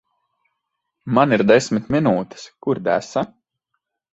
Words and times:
Man 1.17 1.35
ir 1.37 1.45
desmit 1.51 1.91
minūtes. 1.97 2.49
Kur 2.67 2.83
desa? 2.89 3.25